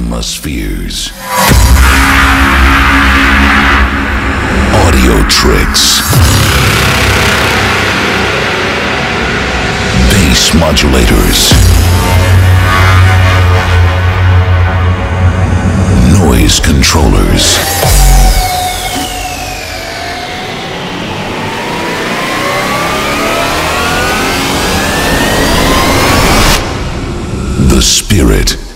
atmospheres. 0.00 1.10
Audio 4.72 5.28
tricks. 5.28 6.00
Bass 10.08 10.52
modulators. 10.56 11.52
Noise 16.18 16.60
controllers. 16.60 17.58
The 27.68 27.82
spirit 27.82 28.69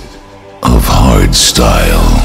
hardstyle. 1.25 2.25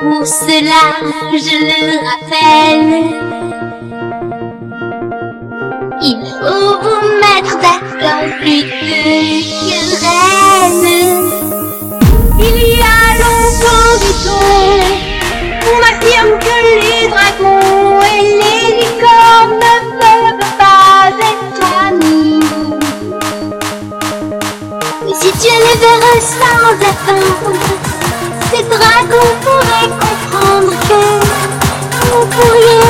pour 0.00 0.26
cela, 0.26 0.82
je 1.32 1.56
le 1.58 1.98
rappelle, 2.08 2.92
il 6.00 6.20
faut 6.24 6.72
vous 6.82 7.02
mettre 7.20 7.54
d'accord 7.58 8.28
plus 8.40 8.62
que 8.62 9.00
reine. 10.04 11.30
Il 12.38 12.58
y 12.68 12.80
a 12.80 12.84
longtemps 13.18 13.98
temps, 14.24 14.88
on 15.66 15.78
affirme 15.82 16.34
que 16.38 16.56
les 16.80 17.04
dragons 17.08 18.00
et 18.02 18.22
les 18.40 18.66
licornes 18.80 19.58
ne 19.58 19.74
peuvent 19.98 20.48
pas 20.58 21.02
être 21.32 21.62
amis. 21.88 22.46
Mais 25.04 25.14
si 25.14 25.30
tu 25.32 25.48
les 25.48 25.76
verrais 25.80 26.20
sans 26.20 26.68
attendre, 26.88 27.77
que 29.08 29.14
vous 32.10 32.26
pourriez 32.26 32.78
bien 32.78 32.87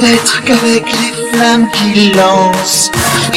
Peut-être 0.00 0.42
qu'avec 0.44 0.84
les 0.86 1.12
flammes 1.30 1.68
qu'il 1.72 2.16
lance, 2.16 2.90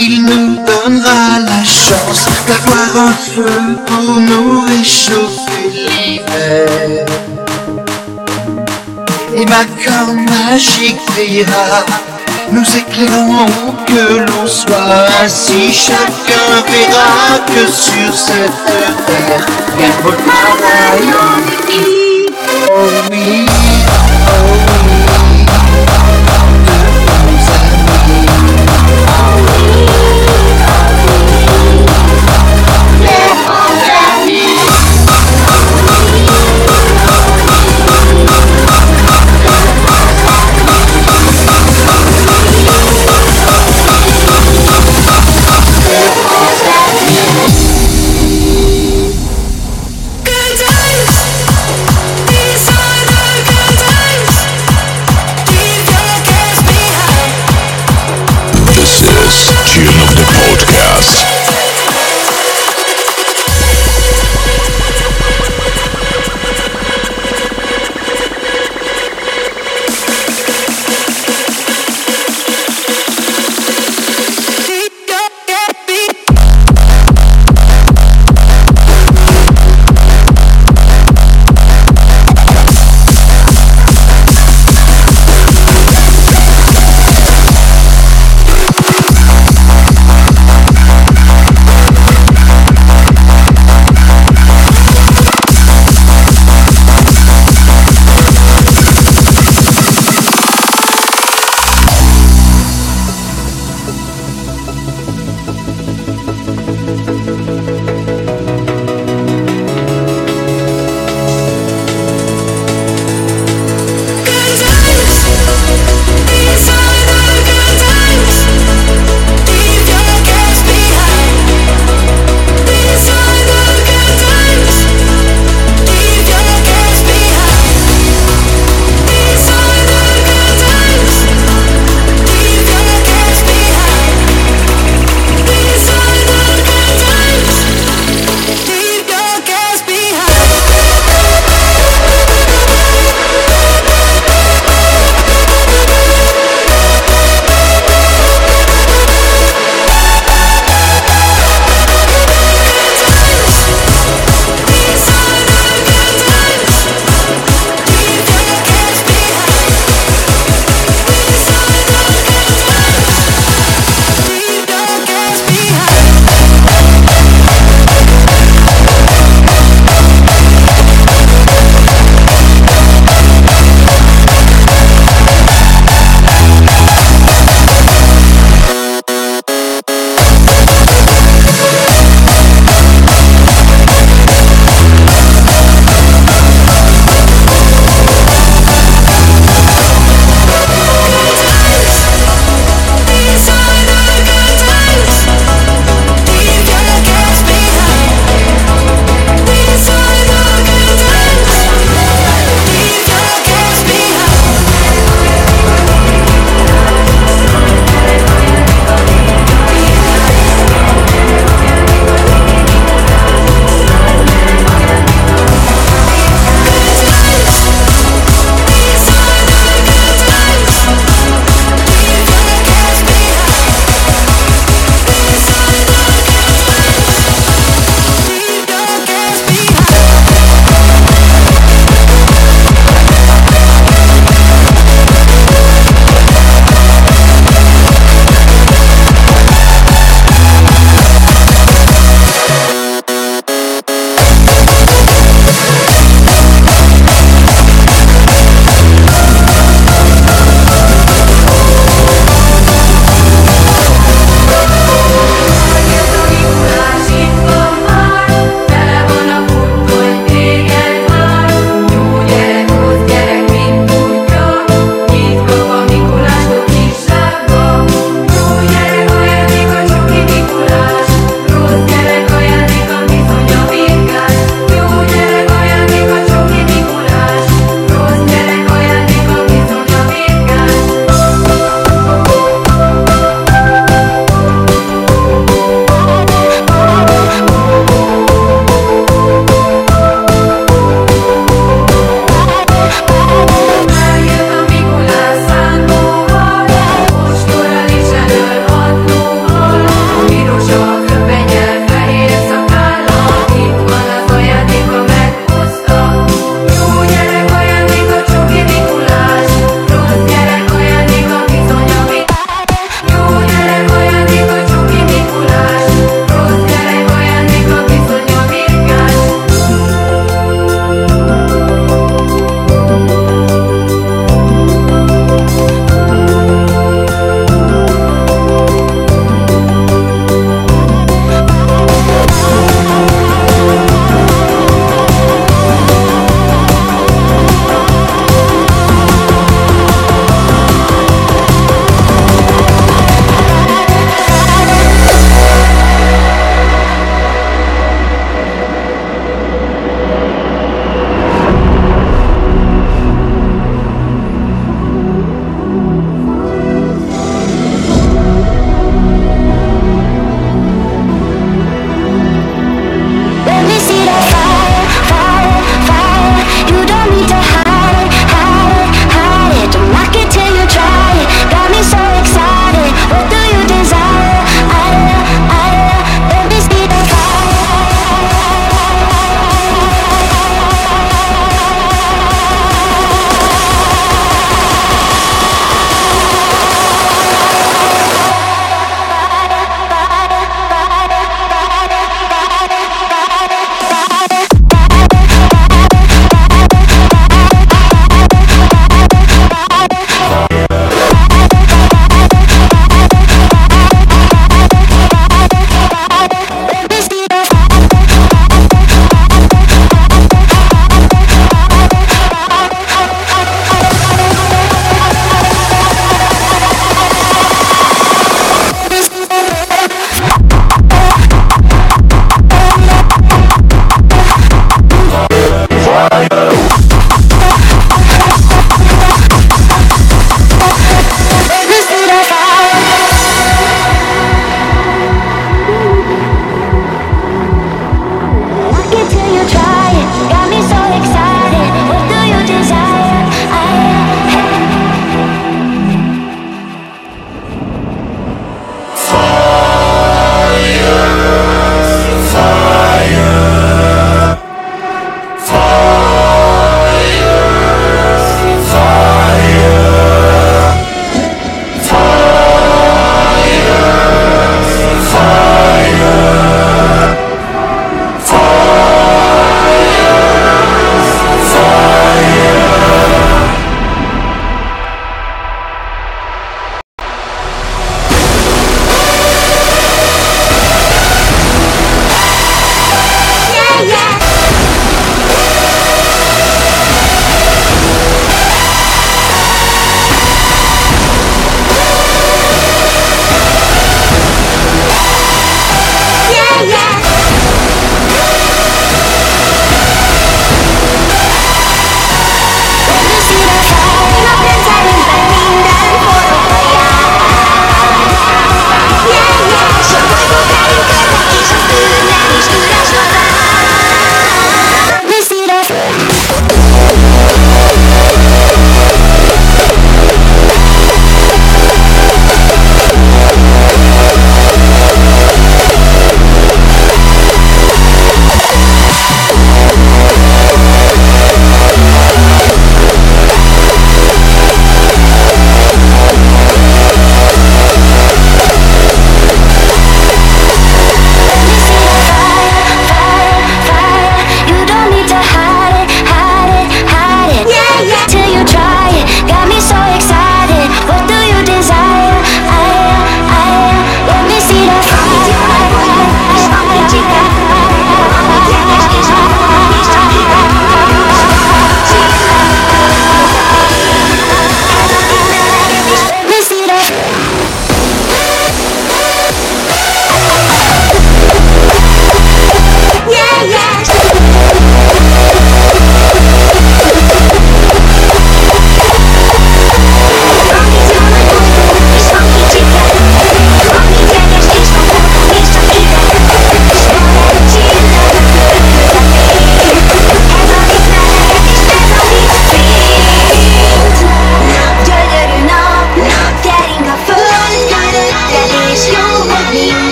il 0.00 0.22
nous 0.22 0.56
donnera 0.64 1.40
la 1.40 1.64
chance 1.64 2.28
d'avoir 2.46 3.08
un 3.08 3.12
feu 3.12 3.76
pour 3.86 4.20
nous 4.20 4.60
réchauffer 4.60 5.68
l'hiver. 5.72 7.06
Et 9.34 9.44
ma 9.46 9.64
corne 9.84 10.24
magique 10.26 11.00
veillera, 11.16 11.84
nous 12.52 12.62
éclairant 12.62 13.46
où 13.66 13.72
que 13.86 14.18
l'on 14.18 14.46
soit. 14.46 15.08
Ainsi 15.24 15.72
chacun 15.72 16.62
verra 16.68 17.40
que 17.48 17.66
sur 17.66 18.14
cette 18.14 18.64
terre, 18.64 19.46
il 21.00 21.14
en 21.14 21.38
équipe. 21.48 22.34
Oh 22.70 22.88
oui, 23.10 23.46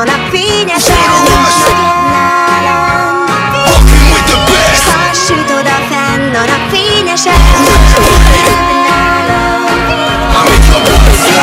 a 0.00 0.04
nap 0.04 0.30
fényes 0.30 0.84
Nálam 0.86 1.98
Hasít 4.86 5.50
oda 5.50 5.76
fenn 5.90 6.34
a 6.34 6.44
nap 6.44 6.70
fényes 6.70 7.24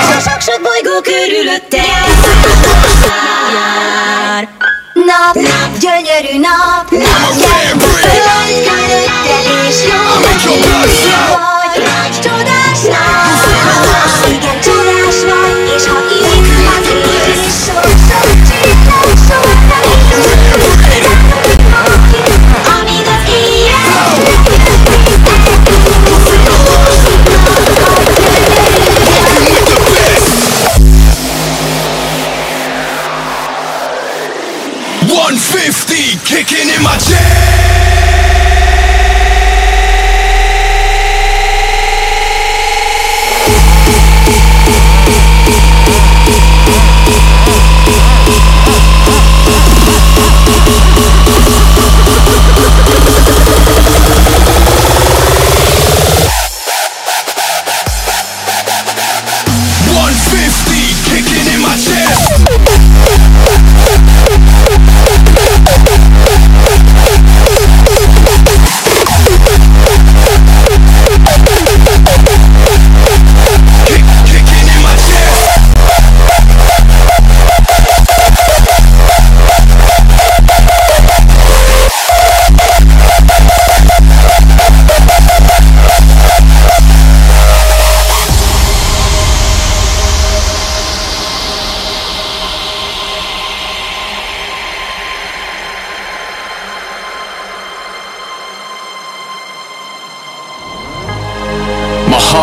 És 0.02 0.10
a 0.16 0.20
sok-sok 0.30 0.62
bolygó 0.62 1.02
körülötte 1.02 1.78
jár. 3.54 4.48
Nap, 4.94 5.36
nap, 5.36 5.78
gyönyörű 5.80 6.40
nap. 6.40 6.90
Gyerünk 6.90 7.82
a 7.82 7.86
föld 7.86 8.68
előtted 8.82 9.46
és 9.68 9.78
jó. 9.84 10.02
Vagy 10.22 12.20
csodás 12.20 12.82
nap. 12.82 13.27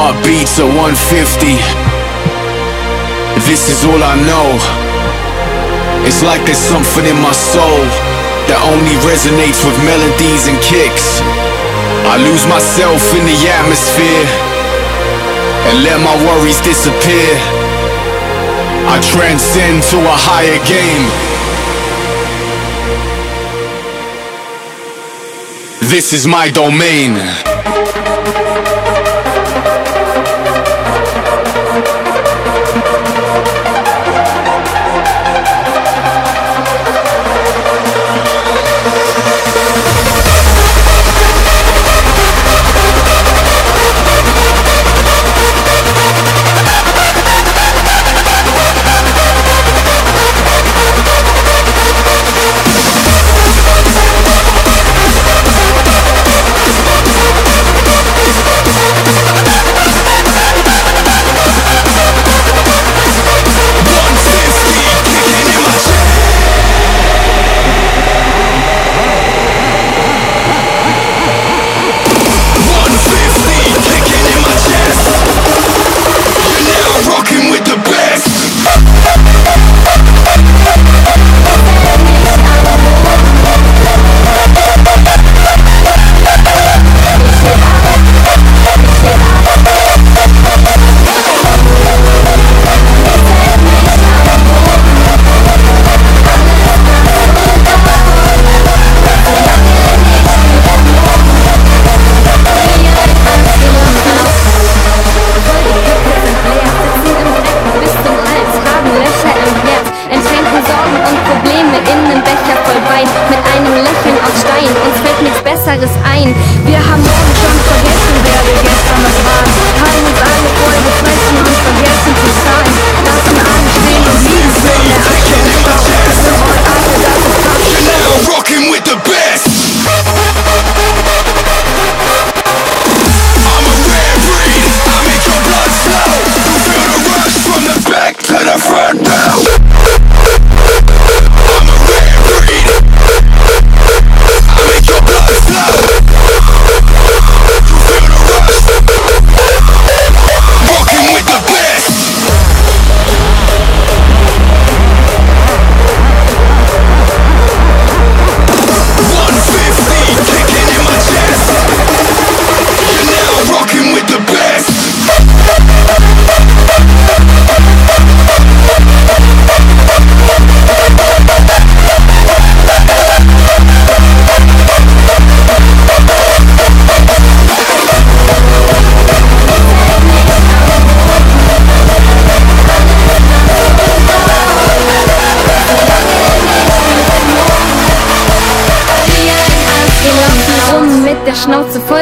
Heartbeats 0.04 0.60
at 0.60 0.68
150. 0.68 1.56
This 3.48 3.72
is 3.72 3.88
all 3.88 3.96
I 3.96 4.20
know. 4.28 4.52
It's 6.04 6.20
like 6.20 6.44
there's 6.44 6.60
something 6.60 7.08
in 7.08 7.16
my 7.24 7.32
soul 7.32 7.80
that 8.44 8.60
only 8.68 9.00
resonates 9.00 9.64
with 9.64 9.72
melodies 9.80 10.44
and 10.44 10.60
kicks. 10.60 11.24
I 12.04 12.20
lose 12.20 12.44
myself 12.44 13.00
in 13.16 13.24
the 13.24 13.38
atmosphere 13.48 14.28
and 15.72 15.80
let 15.88 15.96
my 16.04 16.12
worries 16.20 16.60
disappear. 16.60 17.32
I 18.84 19.00
transcend 19.08 19.88
to 19.88 20.04
a 20.04 20.16
higher 20.20 20.60
game. 20.68 21.08
This 25.88 26.12
is 26.12 26.28
my 26.28 26.52
domain. 26.52 27.16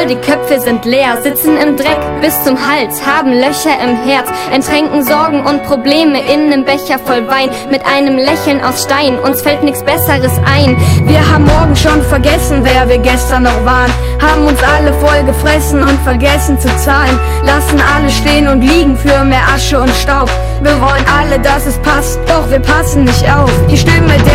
Voll, 0.03 0.07
die 0.07 0.15
Köpfe 0.15 0.59
sind 0.59 0.85
leer, 0.85 1.17
sitzen 1.21 1.57
im 1.57 1.77
Dreck 1.77 1.99
bis 2.21 2.43
zum 2.43 2.57
Hals, 2.57 3.05
haben 3.05 3.31
Löcher 3.31 3.75
im 3.83 3.95
Herz, 4.03 4.27
ertränken 4.51 5.03
Sorgen 5.03 5.45
und 5.45 5.63
Probleme 5.63 6.19
in 6.31 6.49
nem 6.49 6.65
Becher 6.65 6.99
voll 6.99 7.27
Wein, 7.27 7.49
mit 7.71 7.81
einem 7.85 8.17
Lächeln 8.17 8.63
aus 8.63 8.83
Stein, 8.83 9.19
uns 9.19 9.41
fällt 9.41 9.63
nichts 9.63 9.83
Besseres 9.83 10.31
ein. 10.45 10.77
Wir 11.05 11.19
haben 11.31 11.45
morgen 11.45 11.75
schon 11.75 12.01
vergessen, 12.03 12.61
wer 12.63 12.87
wir 12.87 12.99
gestern 12.99 13.43
noch 13.43 13.65
waren, 13.65 13.91
haben 14.21 14.45
uns 14.47 14.59
alle 14.63 14.93
voll 14.93 15.23
gefressen 15.25 15.81
und 15.81 15.99
vergessen 16.03 16.59
zu 16.59 16.69
zahlen, 16.77 17.19
lassen 17.45 17.81
alle 17.95 18.09
stehen 18.09 18.47
und 18.47 18.61
liegen 18.61 18.97
für 18.97 19.23
mehr 19.23 19.47
Asche 19.53 19.79
und 19.79 19.93
Staub. 19.95 20.29
Wir 20.61 20.79
wollen 20.79 21.05
alle, 21.19 21.39
dass 21.39 21.65
es 21.65 21.77
passt, 21.79 22.19
doch 22.27 22.49
wir 22.49 22.59
passen 22.59 23.03
nicht 23.03 23.25
auf. 23.29 23.51
Die 23.69 23.77
Stimme 23.77 24.13
der 24.25 24.32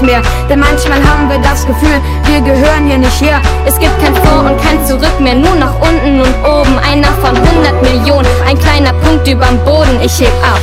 nicht 0.00 0.02
mehr. 0.02 0.22
Denn 0.48 0.60
manchmal 0.60 0.98
haben 0.98 1.28
wir 1.28 1.38
das 1.38 1.66
Gefühl, 1.66 2.00
wir 2.24 2.40
gehören 2.40 2.86
hier 2.86 2.98
nicht 2.98 3.20
her. 3.20 3.40
Es 3.66 3.78
gibt 3.78 3.98
kein 4.02 4.14
Vor 4.14 4.50
und 4.50 4.60
kein 4.62 4.84
Zurück 4.86 5.20
mehr, 5.20 5.34
nur 5.34 5.54
nach 5.54 5.74
unten 5.80 6.20
und 6.20 6.34
oben. 6.44 6.78
Einer 6.78 7.08
von 7.22 7.36
100 7.36 7.82
Millionen, 7.82 8.28
ein 8.48 8.58
kleiner 8.58 8.92
Punkt 9.04 9.26
überm 9.28 9.58
Boden. 9.64 10.00
Ich 10.02 10.20
heb 10.20 10.32
ab. 10.42 10.60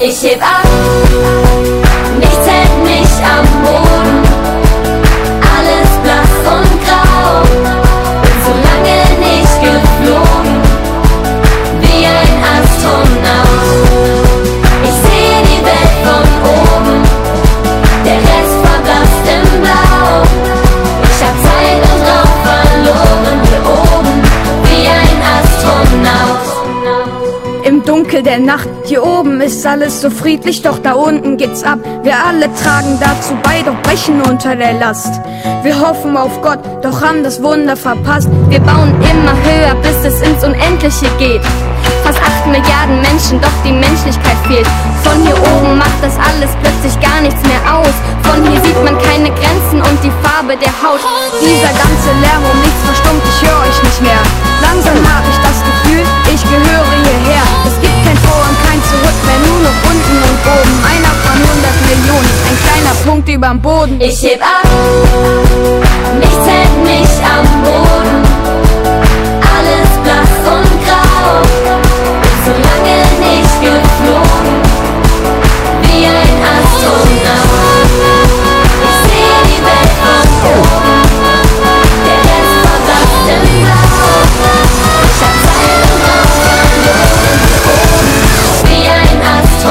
Ich 0.00 0.22
heb 0.22 0.42
ab. 0.42 0.66
Nichts 2.18 2.46
hält 2.46 2.84
mich 2.84 3.10
am 3.24 3.46
Boden. 3.62 4.19
Dunkel 28.00 28.22
der 28.22 28.38
Nacht, 28.38 28.66
hier 28.86 29.04
oben 29.04 29.42
ist 29.42 29.66
alles 29.66 30.00
so 30.00 30.08
friedlich, 30.08 30.62
doch 30.62 30.78
da 30.78 30.94
unten 30.94 31.36
geht's 31.36 31.62
ab. 31.62 31.80
Wir 32.02 32.16
alle 32.16 32.48
tragen 32.54 32.96
dazu 32.98 33.36
bei, 33.42 33.60
doch 33.60 33.76
brechen 33.82 34.22
unter 34.22 34.56
der 34.56 34.72
Last. 34.72 35.20
Wir 35.62 35.78
hoffen 35.78 36.16
auf 36.16 36.40
Gott, 36.40 36.60
doch 36.80 37.02
haben 37.02 37.22
das 37.22 37.42
Wunder 37.42 37.76
verpasst. 37.76 38.30
Wir 38.48 38.60
bauen 38.60 38.88
immer 39.04 39.36
höher, 39.44 39.74
bis 39.82 40.00
es 40.02 40.22
ins 40.22 40.42
Unendliche 40.42 41.12
geht. 41.18 41.42
Fast 42.02 42.18
8 42.18 42.46
Milliarden 42.46 43.02
Menschen, 43.02 43.38
doch 43.38 43.52
die 43.66 43.76
Menschlichkeit 43.76 44.38
fehlt. 44.48 44.66
Von 45.04 45.20
hier 45.20 45.36
oben 45.36 45.76
macht 45.76 46.00
das 46.00 46.16
alles 46.16 46.56
plötzlich 46.64 46.96
gar 47.04 47.20
nichts 47.20 47.42
mehr 47.44 47.60
aus. 47.68 47.92
Von 48.24 48.40
hier 48.48 48.64
sieht 48.64 48.80
man 48.82 48.96
keine 48.96 49.28
Grenzen 49.28 49.84
und 49.84 49.98
die 50.00 50.12
Farbe 50.24 50.56
der 50.56 50.72
Haut. 50.80 51.04
Dieser 51.36 51.72
ganze 51.76 52.10
Lärm 52.24 52.48
um 52.48 52.58
nichts 52.64 52.80
verstummt, 52.80 53.20
ich 53.28 53.44
höre 53.44 53.60
euch 53.60 53.78
nicht 53.84 54.00
mehr. 54.00 54.22
Langsam 54.64 54.96
habe 55.04 55.28
ich 55.28 55.36
das 55.44 55.60
Gefühl, 55.68 56.04
ich 56.32 56.42
gehöre 56.48 56.88
hierher. 57.04 57.59
Mehr, 59.26 59.40
nur 59.46 59.60
noch 59.60 59.78
unten 59.90 60.16
und 60.28 60.38
oben. 60.56 60.74
Einer 60.92 61.12
von 61.24 61.36
100 61.36 61.76
Millionen, 61.90 62.30
ein 62.48 62.56
kleiner 62.64 62.94
Punkt 63.04 63.28
überm 63.28 63.60
Boden. 63.60 64.00
Ich 64.00 64.22
heb 64.22 64.40
ab, 64.42 64.66
nichts 66.18 66.46
hält 66.46 66.76
mich 66.84 67.12
am 67.24 67.46
Boden. 67.62 68.16
Alles 69.54 69.90
blass 70.04 70.34
und 70.54 70.72
grau, 70.84 71.42
so 72.44 72.52
lange 72.66 72.96
nicht 73.24 73.54
geflogen. 73.60 74.54
Wie 75.82 76.06
ein 76.06 76.34
Astronaut, 76.54 77.49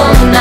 all 0.10 0.26
night. 0.26 0.39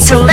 solución 0.00 0.27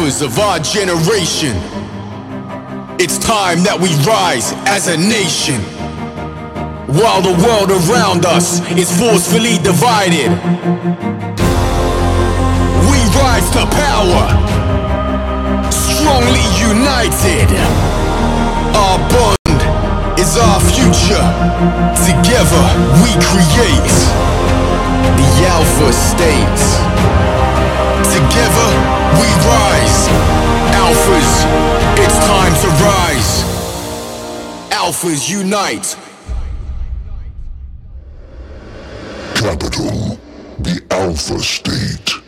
alphas 0.00 0.22
of 0.22 0.38
our 0.38 0.58
generation. 0.58 1.54
It's 2.98 3.18
time 3.18 3.62
that 3.64 3.78
we 3.80 3.88
rise 4.04 4.52
as 4.66 4.88
a 4.88 4.96
nation. 4.96 5.60
While 6.88 7.22
the 7.22 7.36
world 7.44 7.70
around 7.70 8.26
us 8.26 8.60
is 8.76 8.90
forcefully 8.98 9.58
divided, 9.62 10.30
we 12.88 13.00
rise 13.20 13.48
to 13.56 13.64
power, 13.68 14.24
strongly 15.70 16.44
united. 16.60 17.48
Our 18.76 18.98
bond 19.12 19.60
is 20.18 20.36
our 20.36 20.60
future. 20.72 21.26
Together 22.08 22.64
we 23.04 23.12
create 23.28 23.92
the 25.16 25.28
Alpha 25.46 25.92
States. 25.92 27.29
Together 28.04 28.70
we 29.20 29.28
rise. 29.44 30.08
Alphas, 30.72 31.30
it's 31.98 32.18
time 32.26 32.54
to 32.62 32.68
rise. 32.84 33.44
Alphas 34.70 35.28
unite. 35.28 35.96
Capital, 39.34 40.18
the 40.58 40.82
Alpha 40.90 41.38
State. 41.40 42.20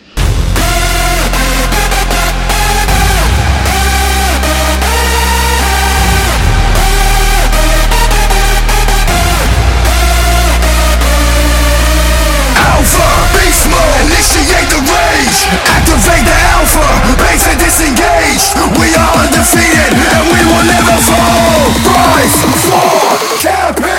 initiate 14.03 14.68
the 14.70 14.81
raid 14.93 15.11
rage 15.23 15.47
Activate 15.66 16.25
the 16.25 16.39
alpha, 16.59 16.87
base 17.18 17.47
and 17.49 17.59
disengage. 17.59 18.55
We 18.79 18.95
are 18.95 19.12
undefeated 19.23 19.93
and 19.95 20.25
we 20.33 20.41
will 20.47 20.66
never 20.66 20.99
fall. 21.03 21.70
Rise 21.95 22.43
for 22.66 23.18
capital 23.41 23.93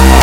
We'll. 0.00 0.17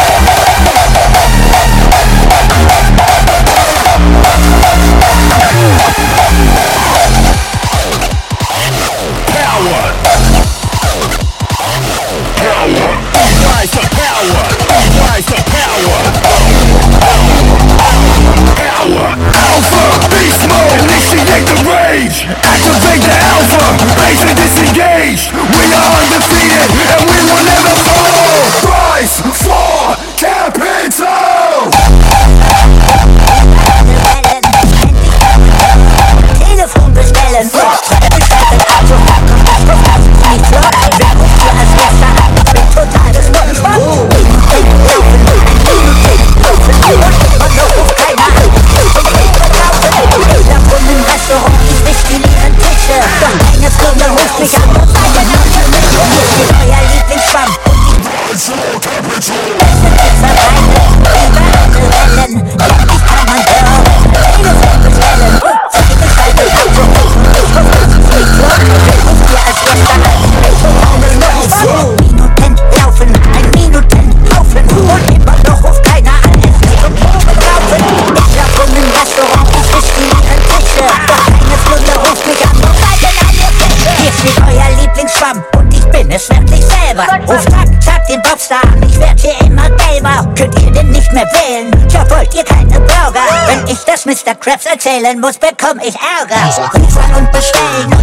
power. 18.86 19.10
Alpha, 19.34 19.84
beast 20.14 20.42
mode, 20.50 20.78
initiate 20.86 21.46
the 21.50 21.58
rage. 21.66 22.26
Activate 22.26 23.02
the 23.02 23.16
alpha, 23.34 23.66
base 23.98 24.24
disengage. 24.38 25.15
erzählen 94.66 95.20
muss, 95.20 95.38
bekomm 95.38 95.80
ich 95.80 95.96
Ärger. 95.96 96.70
Rufen 96.74 97.16
und 97.16 97.32
bestellen. 97.32 97.95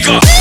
Jamaica. 0.00 0.39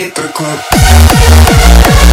Hypocrite. 0.00 2.09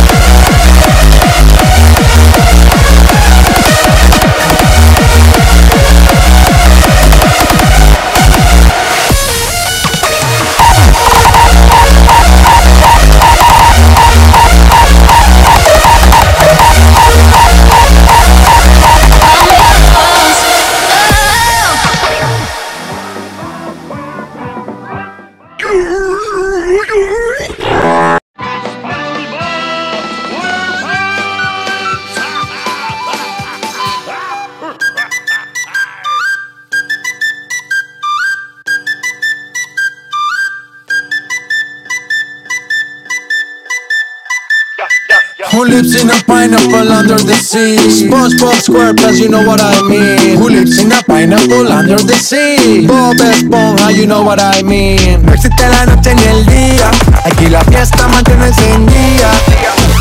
SpongeBob 48.27 48.59
SquarePants, 48.59 49.19
you 49.19 49.29
know 49.29 49.41
what 49.45 49.61
I 49.61 49.81
mean. 49.87 50.37
Who 50.37 50.49
lives 50.49 50.79
in 50.79 50.91
a 50.91 51.01
pineapple 51.03 51.71
under 51.71 51.97
the 51.97 52.15
sea? 52.15 52.85
Bob 52.85 53.15
Esponja, 53.15 53.95
you 53.95 54.05
know 54.05 54.23
what 54.23 54.39
I 54.41 54.61
mean. 54.63 55.25
No 55.25 55.33
existe 55.33 55.67
la 55.69 55.85
noche 55.85 56.13
ni 56.13 56.23
el 56.23 56.45
día. 56.45 56.91
Aquí 57.23 57.47
la 57.47 57.61
fiesta 57.61 58.07
mantiene 58.07 58.47
encendida. 58.47 59.31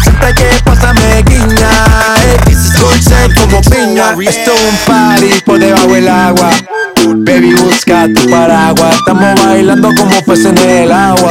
Siempre 0.02 0.34
que 0.34 0.48
pasa 0.64 0.92
me 0.92 1.22
guiña. 1.22 1.70
Hey, 2.16 2.52
is 2.52 2.72
dulce 2.74 3.14
como 3.34 3.60
piña. 3.62 4.14
Esto 4.28 4.52
es 4.52 4.62
un 4.62 4.76
party 4.86 5.40
por 5.44 5.58
debajo 5.58 5.92
del 5.92 6.08
agua. 6.08 6.50
Baby, 7.06 7.54
busca 7.54 8.08
tu 8.12 8.28
paraguas. 8.28 8.96
Estamos 8.96 9.44
bailando 9.44 9.88
como 9.94 10.20
peces 10.22 10.46
en 10.46 10.58
el 10.58 10.92
agua. 10.92 11.30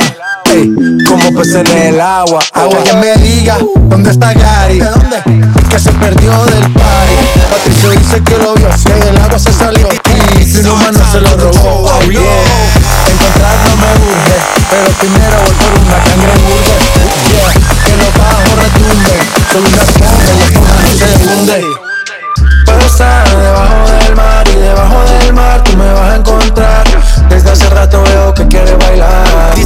Ey, 0.54 0.74
como 1.08 1.34
peces 1.34 1.70
en 1.70 1.78
el 1.96 2.00
agua. 2.00 2.40
Agua 2.54 2.84
que 2.84 2.94
me 2.94 3.16
diga 3.18 3.58
dónde 3.90 4.12
está 4.12 4.34
Gary. 4.34 4.80
¿De 4.80 4.86
dónde? 4.86 5.45
Que 5.76 5.82
se 5.82 5.92
perdió 5.92 6.32
del 6.46 6.72
party. 6.72 7.16
Patricio 7.52 7.90
dice 7.90 8.24
que 8.24 8.38
lo 8.38 8.56
vio. 8.56 8.70
Que 8.86 8.94
del 8.94 9.18
agua 9.18 9.38
se 9.38 9.52
salió. 9.52 9.90
Y 10.40 10.44
si 10.46 10.60
un 10.60 10.70
humano 10.70 11.00
se 11.12 11.20
lo 11.20 11.36
robó. 11.36 11.92
Oh, 11.92 12.02
yeah. 12.04 12.22
Encontrarlo 13.12 13.76
me 13.76 13.92
urge. 14.08 14.38
Pero 14.70 14.90
primero 15.00 15.36
voy 15.44 15.52
por 15.52 15.80
una 15.82 15.98
cangreburger. 16.02 16.80
Yeah. 17.28 17.52
Que 17.84 17.98
los 17.98 18.14
bajos 18.16 18.56
retumben. 18.64 19.20
Solo 19.52 19.68
una 19.68 19.84
esponja 19.84 20.24
y 20.24 20.44
esponja 20.44 20.76
no 20.82 20.92
se 20.96 21.08
hunde. 21.28 21.60
Estar 22.86 23.38
debajo 23.38 23.92
del 24.00 24.16
mar 24.16 24.48
y 24.48 24.56
debajo 24.56 25.04
del 25.04 25.34
mar 25.34 25.62
tú 25.66 25.76
me 25.76 25.92
vas 25.92 26.10
a 26.10 26.16
encontrar. 26.16 26.84
Desde 27.28 27.52
hace 27.52 27.70
rato 27.70 28.02
veo 28.02 28.34
que 28.34 28.48
quieres 28.48 28.78
bailar. 28.78 29.54
Y 29.58 29.66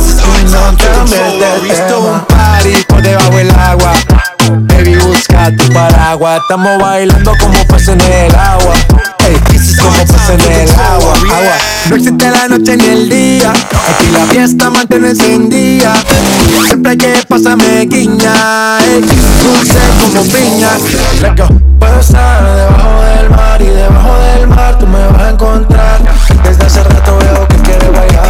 no 0.50 0.76
cambies 0.76 1.70
de 1.70 1.86
tema. 1.88 1.98
un 2.00 2.26
party 2.26 2.84
por 2.88 3.00
debajo 3.04 3.38
del 3.38 3.52
agua. 3.52 3.94
Paraguas. 5.74 6.42
Estamos 6.42 6.80
bailando 6.80 7.34
como 7.40 7.66
peces 7.66 7.90
en 7.90 8.02
el 8.02 8.36
agua. 8.36 8.74
Ey, 9.20 9.36
como 9.80 9.98
peces 9.98 10.30
en 10.30 10.42
el 10.42 10.70
agua. 10.70 11.14
agua. 11.14 11.58
No 11.90 11.96
existe 11.96 12.30
la 12.30 12.48
noche 12.48 12.78
ni 12.78 12.86
el 12.86 13.10
día. 13.10 13.52
Aquí 13.52 14.08
la 14.12 14.26
fiesta 14.26 14.70
mantiene 14.70 15.10
encendida. 15.10 15.94
Siempre 16.66 16.98
que 16.98 17.24
pasa 17.28 17.56
me 17.56 17.86
guiña. 17.86 18.80
Ey, 18.80 19.02
dulce 19.02 19.80
como 20.02 20.24
piña. 20.24 20.70
Puedo 21.80 22.00
estar 22.00 22.44
debajo 22.44 23.02
del 23.02 23.30
mar 23.30 23.62
y 23.62 23.66
debajo 23.66 24.20
del 24.20 24.48
mar 24.48 24.78
tú 24.78 24.88
me 24.88 25.06
vas 25.08 25.22
a 25.22 25.30
encontrar. 25.30 26.00
Desde 26.44 26.66
hace 26.66 26.84
rato 26.84 27.18
veo 27.18 27.48
que 27.48 27.56
quieres 27.58 27.92
bailar. 27.92 28.29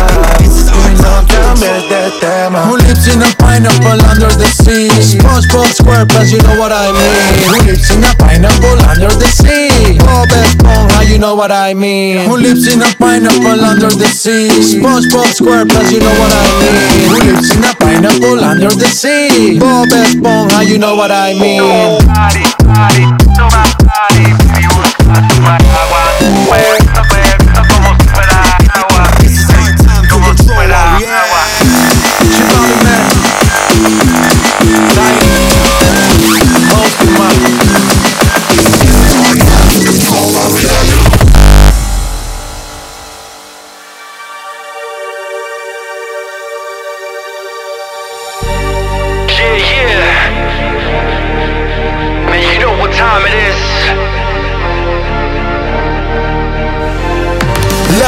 Y 1.50 1.52
no 1.52 1.56
cambies 1.56 1.90
de 1.90 2.12
tema. 2.20 2.60
Who 2.66 2.78
lives 2.78 3.08
in 3.08 3.24
a 3.24 3.30
pineapple 3.38 4.00
under 4.06 4.30
the 4.38 4.46
sea? 4.46 4.90
SpongeBob 5.02 5.66
SquarePants, 5.74 6.32
you 6.32 6.38
know 6.44 6.60
what 6.60 6.72
I 6.72 6.92
mean. 6.92 7.44
Who 7.44 7.66
lives 7.66 7.90
in 7.90 8.04
a 8.04 8.14
pineapple 8.16 8.80
under 8.88 9.10
the 9.10 9.26
sea? 9.26 9.98
Bob 10.00 10.30
Esponja, 10.30 11.10
you 11.10 11.18
know 11.18 11.36
what 11.36 11.52
I 11.52 11.74
mean. 11.74 12.30
Who 12.30 12.38
lives 12.38 12.68
in 12.72 12.82
a 12.82 12.94
pineapple 13.00 13.66
under 13.66 13.90
the 13.90 14.06
sea? 14.06 14.50
SpongeBob 14.50 15.34
SquarePants, 15.34 15.92
you 15.92 16.00
know 16.02 16.14
what 16.20 16.32
I 16.32 16.46
mean. 16.62 17.10
Who 17.10 17.34
lives 17.34 17.56
in 17.56 17.64
a 17.64 17.74
pineapple 17.76 18.44
under 18.44 18.70
the 18.70 18.86
sea? 18.86 19.58
Bob 19.60 19.88
Esponja, 19.90 20.68
you 20.68 20.78
know 20.78 20.96
what 20.96 21.12
I 21.12 21.34
mean. 21.34 21.62
Party, 22.06 22.44
party, 22.62 23.04
toma 23.34 23.66
party, 23.90 24.24
baby, 24.54 24.68
busca 24.70 25.28
tu 25.28 25.36
paraguas. 25.42 26.10
Puesto, 26.46 26.70
puesto 26.78 26.89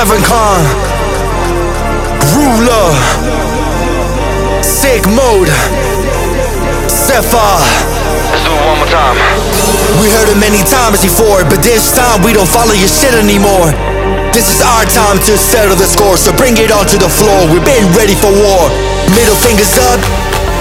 Levenkhan, 0.02 0.66
Ruler, 2.34 2.90
Sickmode, 4.66 5.54
Sephar. 6.90 7.62
Let's 8.34 8.42
do 8.42 8.50
it 8.50 8.66
one 8.66 8.82
more 8.82 8.90
time. 8.90 9.14
We 10.02 10.10
heard 10.10 10.26
it 10.34 10.42
many 10.42 10.58
times 10.66 11.06
before, 11.06 11.46
but 11.46 11.62
this 11.62 11.94
time 11.94 12.26
we 12.26 12.34
don't 12.34 12.50
follow 12.50 12.74
your 12.74 12.90
shit 12.90 13.14
anymore. 13.14 13.70
This 14.34 14.50
is 14.50 14.66
our 14.66 14.90
time 14.90 15.22
to 15.22 15.38
settle 15.38 15.78
the 15.78 15.86
score, 15.86 16.18
so 16.18 16.34
bring 16.34 16.58
it 16.58 16.74
onto 16.74 16.98
the 16.98 17.06
floor. 17.06 17.46
We've 17.54 17.62
been 17.62 17.86
ready 17.94 18.18
for 18.18 18.34
war. 18.34 18.74
Middle 19.14 19.38
fingers 19.38 19.78
up 19.94 20.02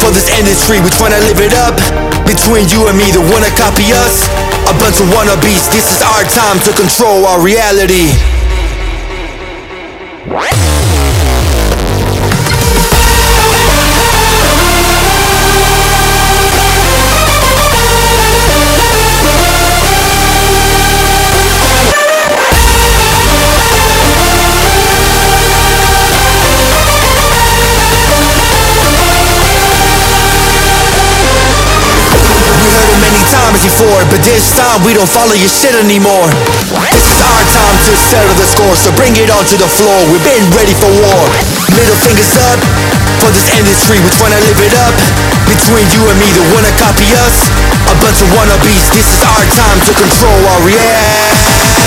for 0.04 0.12
this 0.12 0.28
industry, 0.36 0.84
we 0.84 0.92
tryna 0.92 1.16
live 1.24 1.40
it 1.40 1.56
up. 1.64 1.80
Between 2.28 2.68
you 2.68 2.92
and 2.92 2.96
me, 3.00 3.08
the 3.08 3.24
wanna 3.32 3.48
copy 3.56 3.88
us. 4.04 4.20
A 4.68 4.76
bunch 4.76 5.00
of 5.00 5.08
wannabes, 5.16 5.64
this 5.72 5.88
is 5.88 6.04
our 6.04 6.28
time 6.28 6.60
to 6.68 6.76
control 6.76 7.24
our 7.24 7.40
reality. 7.40 8.12
We 34.86 34.94
don't 34.94 35.10
follow 35.10 35.34
your 35.34 35.50
shit 35.50 35.74
anymore. 35.74 36.30
This 36.94 37.02
is 37.10 37.18
our 37.18 37.42
time 37.50 37.76
to 37.90 37.92
settle 37.98 38.34
the 38.38 38.46
score, 38.46 38.74
so 38.78 38.94
bring 38.94 39.16
it 39.18 39.26
onto 39.26 39.58
the 39.58 39.66
floor. 39.66 39.98
We've 40.06 40.22
been 40.22 40.46
ready 40.54 40.74
for 40.78 40.86
war. 40.86 41.22
Middle 41.74 41.98
fingers 42.06 42.30
up 42.46 42.60
for 43.18 43.30
this 43.34 43.50
industry, 43.58 43.98
we're 43.98 44.14
trying 44.14 44.36
to 44.36 44.42
live 44.46 44.60
it 44.62 44.74
up. 44.86 44.94
Between 45.50 45.86
you 45.90 46.06
and 46.06 46.18
me, 46.22 46.28
the 46.38 46.46
one 46.54 46.62
to 46.62 46.72
copy 46.78 47.10
us. 47.18 47.50
A 47.90 47.94
bunch 47.98 48.22
of 48.22 48.30
wannabes, 48.30 48.86
this 48.94 49.10
is 49.10 49.20
our 49.26 49.44
time 49.50 49.78
to 49.82 49.92
control 49.98 50.38
our 50.54 50.60
reality. 50.62 51.79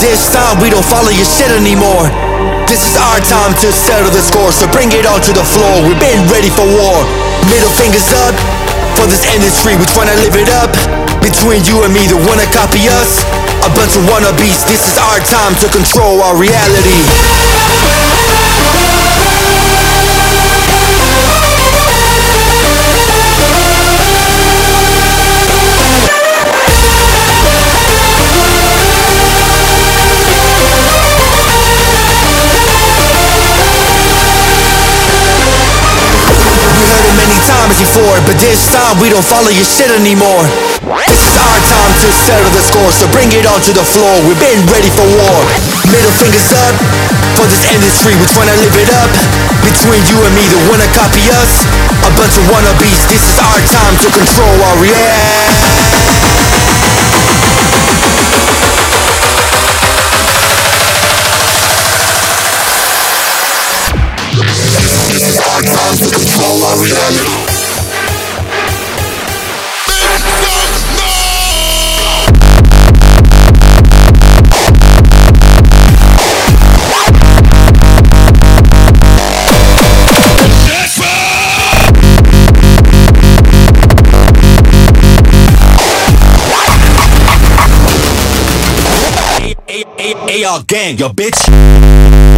This 0.00 0.28
time 0.32 0.60
we 0.60 0.68
don't 0.68 0.84
follow 0.84 1.10
your 1.12 1.26
shit 1.26 1.50
anymore. 1.52 2.08
This 2.66 2.82
is 2.82 2.94
our 2.98 3.20
time 3.22 3.54
to 3.62 3.68
settle 3.70 4.10
the 4.10 4.20
score, 4.20 4.50
so 4.50 4.66
bring 4.74 4.90
it 4.92 5.06
onto 5.06 5.32
the 5.32 5.44
floor. 5.44 5.86
We've 5.86 6.00
been 6.00 6.26
ready 6.28 6.50
for 6.50 6.66
war. 6.66 6.98
Middle 7.46 7.70
fingers 7.78 8.10
up 8.26 8.34
for 8.98 9.06
this 9.06 9.24
industry, 9.30 9.76
we're 9.76 9.88
trying 9.94 10.10
to 10.10 10.18
live 10.20 10.36
it 10.36 10.50
up. 10.50 10.72
Between 11.22 11.62
you 11.64 11.84
and 11.84 11.92
me, 11.94 12.06
the 12.06 12.18
wanna 12.26 12.46
copy 12.50 12.88
us. 12.88 13.22
A 13.64 13.70
bunch 13.72 13.96
of 13.96 14.02
wannabes, 14.10 14.66
this 14.66 14.82
is 14.86 14.96
our 14.98 15.18
time 15.26 15.54
to 15.62 15.66
control 15.70 16.22
our 16.22 16.36
reality. 16.36 17.45
Time, 38.86 39.02
we 39.02 39.10
don't 39.10 39.26
follow 39.26 39.50
your 39.50 39.66
shit 39.66 39.90
anymore. 39.90 40.46
This 41.10 41.22
is 41.26 41.34
our 41.42 41.58
time 41.66 41.92
to 41.98 42.08
settle 42.22 42.50
the 42.54 42.62
score, 42.62 42.90
so 42.94 43.10
bring 43.10 43.34
it 43.34 43.42
on 43.42 43.58
to 43.66 43.72
the 43.74 43.82
floor. 43.82 44.14
We've 44.22 44.38
been 44.38 44.62
ready 44.70 44.90
for 44.94 45.02
war. 45.02 45.38
Middle 45.90 46.14
fingers 46.22 46.54
up 46.54 46.74
for 47.34 47.46
this 47.50 47.66
industry, 47.74 48.14
we're 48.14 48.30
trying 48.30 48.50
to 48.50 48.58
live 48.62 48.76
it 48.78 48.90
up. 49.02 49.10
Between 49.66 50.02
you 50.06 50.18
and 50.22 50.32
me, 50.38 50.44
the 50.46 50.60
wanna 50.70 50.86
copy 50.94 51.26
us. 51.34 51.66
A 52.06 52.10
bunch 52.14 52.38
of 52.38 52.46
wannabes, 52.46 53.02
this 53.10 53.26
is 53.26 53.36
our 53.42 53.60
time 53.66 53.94
to 53.98 54.08
control 54.14 54.54
our 54.70 54.78
yeah. 54.86 55.55
AR 90.56 90.64
gang, 90.64 90.96
yo 90.98 91.10
bitch. 91.12 92.35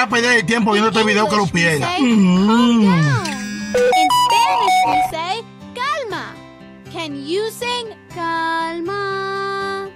Quiera 0.00 0.08
perder 0.08 0.38
el 0.38 0.46
tiempo 0.46 0.72
viendo 0.72 0.88
este 0.88 1.04
video 1.04 1.28
que 1.28 1.36
lo 1.36 1.46
pierda. 1.46 1.98
In 1.98 2.08
Spanish, 4.24 4.78
we 4.86 5.02
say 5.10 5.44
calma. 5.74 6.34
Can 6.90 7.22
you 7.22 7.50
sing 7.50 7.94
calma? 8.14 9.90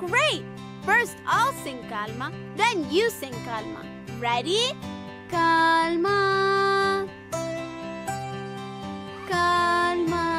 Great. 0.00 0.42
First, 0.84 1.16
I'll 1.24 1.52
sing 1.62 1.78
calma, 1.88 2.32
then 2.56 2.90
you 2.90 3.08
sing 3.08 3.34
calma. 3.44 3.84
Ready? 4.18 4.74
Calma. 5.30 7.06
Calma. 9.28 10.31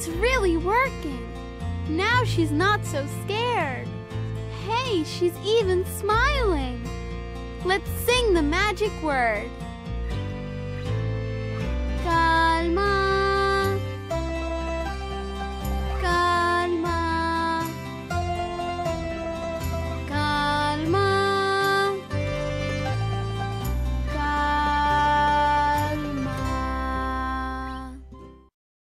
It's 0.00 0.08
really 0.08 0.56
working. 0.56 1.30
Now 1.86 2.24
she's 2.24 2.50
not 2.50 2.86
so 2.86 3.06
scared. 3.22 3.86
Hey, 4.66 5.04
she's 5.04 5.36
even 5.44 5.84
smiling. 5.84 6.88
Let's 7.66 7.90
sing 8.06 8.32
the 8.32 8.40
magic 8.40 8.92
word. 9.02 9.50
Calma. 12.02 13.09